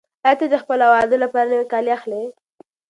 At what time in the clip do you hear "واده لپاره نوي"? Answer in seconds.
0.93-1.65